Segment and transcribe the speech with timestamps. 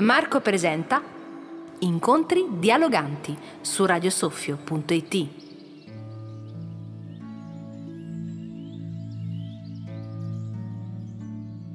[0.00, 1.02] Marco presenta
[1.80, 5.26] Incontri dialoganti su radiosoffio.it.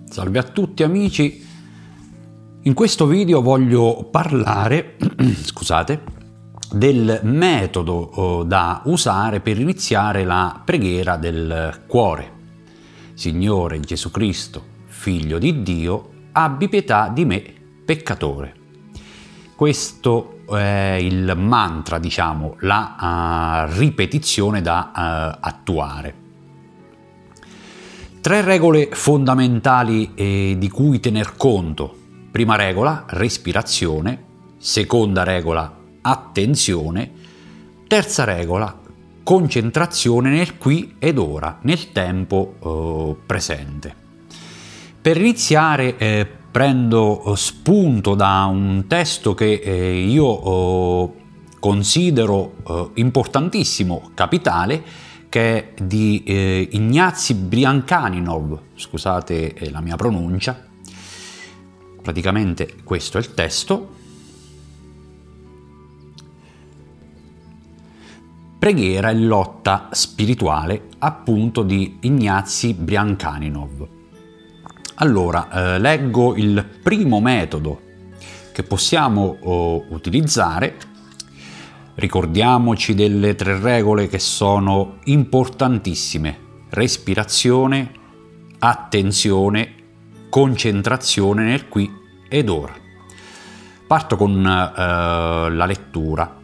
[0.06, 1.46] Salve a tutti amici,
[2.62, 4.96] in questo video voglio parlare,
[5.44, 6.04] scusate,
[6.72, 12.32] del metodo oh, da usare per iniziare la preghiera del cuore.
[13.16, 17.54] Signore Gesù Cristo, Figlio di Dio, abbi pietà di me,
[17.86, 18.56] peccatore.
[19.56, 26.22] Questo è il mantra, diciamo, la uh, ripetizione da uh, attuare.
[28.20, 31.94] Tre regole fondamentali eh, di cui tener conto.
[32.32, 34.24] Prima regola, respirazione.
[34.58, 37.12] Seconda regola, attenzione.
[37.86, 38.80] Terza regola,
[39.24, 43.94] concentrazione nel qui ed ora, nel tempo eh, presente.
[45.02, 51.16] Per iniziare eh, prendo eh, spunto da un testo che eh, io oh,
[51.60, 54.84] considero eh, importantissimo, capitale,
[55.30, 60.68] che è di eh, Ignazi Briankaninov, scusate eh, la mia pronuncia.
[62.04, 63.90] Praticamente questo è il testo.
[68.60, 73.93] Preghiera e lotta spirituale, appunto di Ignazi Briankaninov.
[74.96, 77.82] Allora, eh, leggo il primo metodo
[78.52, 80.78] che possiamo oh, utilizzare.
[81.96, 86.38] Ricordiamoci delle tre regole che sono importantissime.
[86.70, 87.92] Respirazione,
[88.60, 89.74] attenzione,
[90.30, 91.92] concentrazione nel qui
[92.30, 92.74] ed ora.
[93.88, 96.40] Parto con eh, la lettura.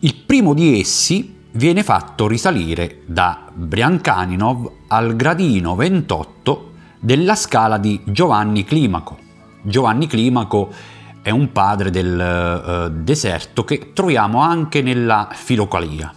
[0.00, 8.00] Il primo di essi viene fatto risalire da Briankaninov al gradino 28 della scala di
[8.04, 9.18] Giovanni Climaco.
[9.62, 10.72] Giovanni Climaco
[11.20, 16.12] è un padre del uh, deserto che troviamo anche nella Filocalia,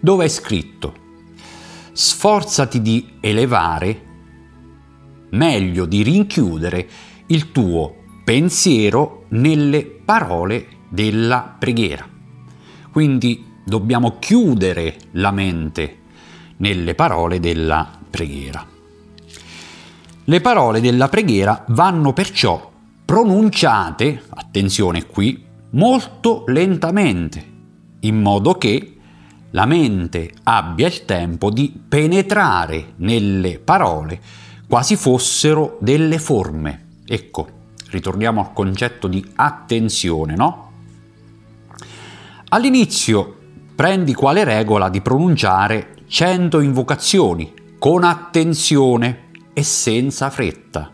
[0.00, 0.94] dove è scritto
[1.92, 4.02] sforzati di elevare,
[5.30, 6.88] meglio di rinchiudere
[7.26, 7.94] il tuo
[8.24, 12.06] pensiero nelle parole della preghiera.
[12.90, 15.99] Quindi dobbiamo chiudere la mente
[16.60, 18.66] nelle parole della preghiera.
[20.24, 22.70] Le parole della preghiera vanno perciò
[23.04, 27.44] pronunciate, attenzione qui, molto lentamente,
[28.00, 28.94] in modo che
[29.50, 34.20] la mente abbia il tempo di penetrare nelle parole
[34.68, 36.86] quasi fossero delle forme.
[37.04, 37.48] Ecco,
[37.88, 40.70] ritorniamo al concetto di attenzione, no?
[42.50, 43.36] All'inizio
[43.74, 50.90] prendi quale regola di pronunciare 100 invocazioni con attenzione e senza fretta.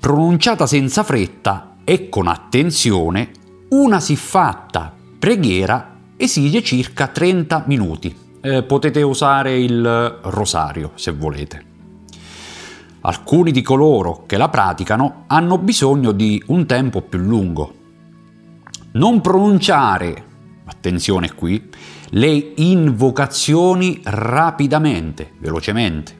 [0.00, 3.32] Pronunciata senza fretta e con attenzione,
[3.68, 8.16] una siffatta preghiera esige circa 30 minuti.
[8.40, 11.64] Eh, potete usare il rosario se volete.
[13.02, 17.74] Alcuni di coloro che la praticano hanno bisogno di un tempo più lungo,
[18.92, 20.27] non pronunciare,
[20.68, 21.68] attenzione qui,
[22.10, 26.16] le invocazioni rapidamente, velocemente,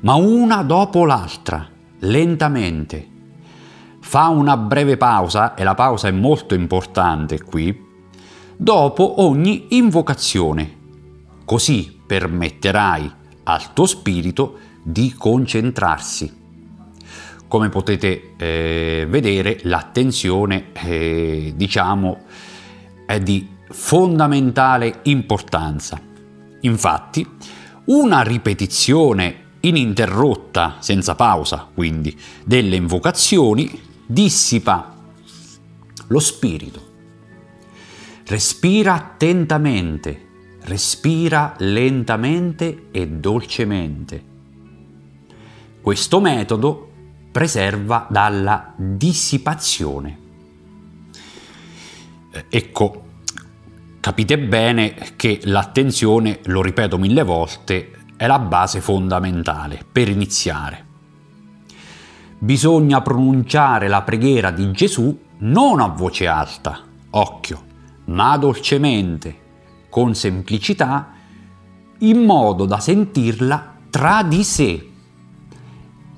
[0.00, 1.68] ma una dopo l'altra,
[2.00, 3.08] lentamente.
[4.00, 7.82] Fa una breve pausa, e la pausa è molto importante qui,
[8.56, 10.82] dopo ogni invocazione.
[11.44, 13.12] Così permetterai
[13.44, 16.42] al tuo spirito di concentrarsi
[17.54, 22.22] come potete eh, vedere l'attenzione eh, diciamo
[23.06, 26.00] è di fondamentale importanza.
[26.60, 27.26] Infatti,
[27.86, 34.94] una ripetizione ininterrotta, senza pausa, quindi, delle invocazioni dissipa
[36.08, 36.92] lo spirito.
[38.26, 40.28] Respira attentamente,
[40.62, 44.32] respira lentamente e dolcemente.
[45.80, 46.90] Questo metodo
[47.30, 50.23] preserva dalla dissipazione.
[52.34, 53.02] Eh, ecco,
[54.00, 60.84] capite bene che l'attenzione, lo ripeto mille volte, è la base fondamentale per iniziare.
[62.36, 67.62] Bisogna pronunciare la preghiera di Gesù non a voce alta, occhio,
[68.06, 69.42] ma dolcemente,
[69.88, 71.12] con semplicità,
[71.98, 74.88] in modo da sentirla tra di sé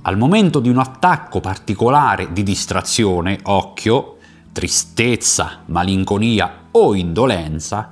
[0.03, 4.16] al momento di un attacco particolare di distrazione, occhio,
[4.57, 7.91] tristezza, malinconia o indolenza,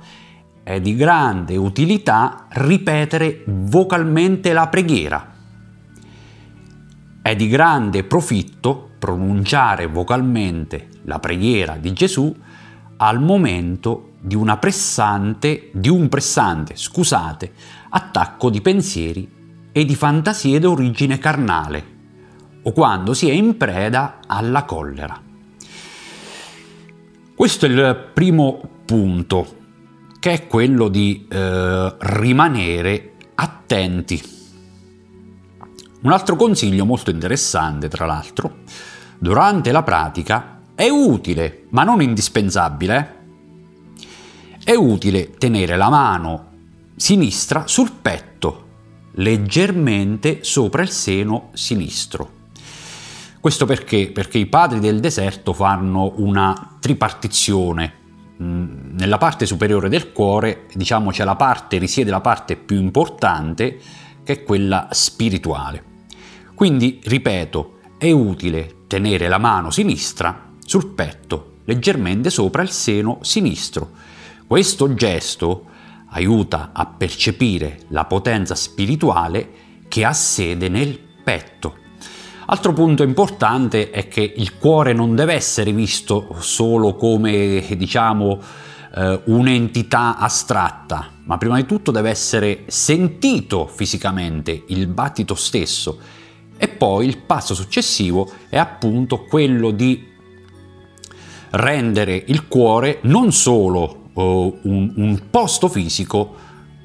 [0.63, 5.31] è di grande utilità ripetere vocalmente la preghiera.
[7.21, 12.35] È di grande profitto pronunciare vocalmente la preghiera di Gesù
[12.97, 17.53] al momento di, pressante, di un pressante, scusate,
[17.89, 19.31] attacco di pensieri
[19.71, 21.83] e di fantasie d'origine carnale,
[22.63, 25.24] o quando si è in preda alla collera.
[27.35, 29.57] Questo è il primo punto,
[30.21, 34.23] che è quello di eh, rimanere attenti.
[36.03, 38.59] Un altro consiglio molto interessante, tra l'altro,
[39.19, 43.17] durante la pratica è utile, ma non indispensabile,
[44.63, 44.71] eh?
[44.71, 46.51] è utile tenere la mano
[46.95, 48.67] sinistra sul petto,
[49.15, 52.34] leggermente sopra il seno sinistro.
[53.45, 54.09] Questo perché?
[54.11, 57.93] Perché i padri del deserto fanno una tripartizione.
[58.41, 63.77] Mm, nella parte superiore del cuore, diciamo, c'è la parte, risiede la parte più importante,
[64.23, 65.83] che è quella spirituale.
[66.55, 73.91] Quindi, ripeto, è utile tenere la mano sinistra sul petto, leggermente sopra il seno sinistro.
[74.47, 75.65] Questo gesto
[76.07, 79.49] aiuta a percepire la potenza spirituale
[79.87, 81.83] che ha sede nel petto.
[82.47, 88.39] Altro punto importante è che il cuore non deve essere visto solo come, diciamo,
[88.95, 95.99] eh, un'entità astratta, ma prima di tutto deve essere sentito fisicamente il battito stesso.
[96.55, 100.13] E poi il passo successivo è appunto quello di
[101.49, 106.35] rendere il cuore non solo uh, un, un posto fisico,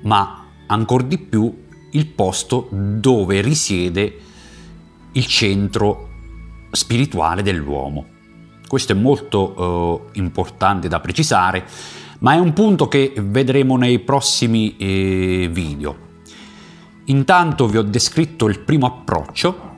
[0.02, 4.28] ma ancora di più il posto dove risiede
[5.12, 6.08] il centro
[6.70, 8.06] spirituale dell'uomo.
[8.66, 11.64] Questo è molto uh, importante da precisare,
[12.20, 16.08] ma è un punto che vedremo nei prossimi eh, video.
[17.06, 19.76] Intanto vi ho descritto il primo approccio,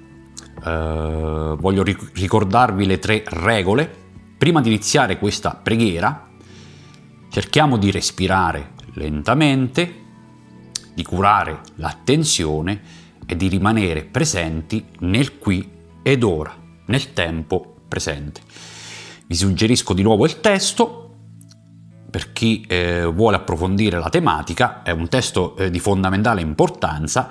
[0.57, 4.01] uh, voglio ricordarvi le tre regole.
[4.37, 6.31] Prima di iniziare questa preghiera,
[7.33, 10.01] Cerchiamo di respirare lentamente,
[10.95, 12.79] di curare l'attenzione
[13.27, 15.69] e di rimanere presenti nel qui
[16.03, 16.55] ed ora,
[16.87, 18.41] nel tempo presente.
[19.27, 21.03] Vi suggerisco di nuovo il testo
[22.11, 27.31] per chi eh, vuole approfondire la tematica, è un testo eh, di fondamentale importanza,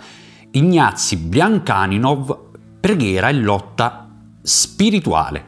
[0.50, 2.50] Ignazi Biancaninov,
[2.80, 4.10] Preghiera e lotta
[4.42, 5.46] spirituale,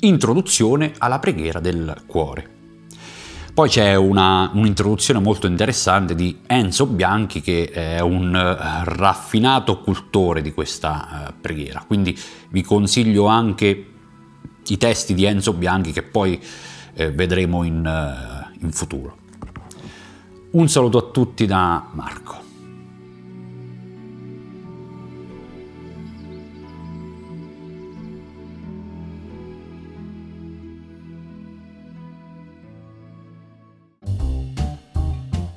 [0.00, 2.50] introduzione alla preghiera del cuore.
[3.54, 10.42] Poi c'è una, un'introduzione molto interessante di Enzo Bianchi che è un uh, raffinato cultore
[10.42, 12.18] di questa uh, preghiera, quindi
[12.48, 13.86] vi consiglio anche
[14.66, 17.88] i testi di Enzo Bianchi che poi uh, vedremo in,
[18.60, 19.18] in futuro.
[20.50, 22.43] Un saluto a tutti da Marco.